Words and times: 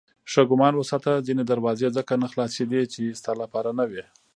ښه 0.31 0.41
ګمان 0.51 0.73
وساته 0.77 1.23
ځینې 1.27 1.43
دروازې 1.45 1.87
ځکه 1.97 2.13
نه 2.21 2.27
خلاصېدې 2.31 2.81
چې 2.93 3.01
ستا 3.19 3.31
لپاره 3.41 3.69
نه 3.79 3.85
وې. 3.89 4.03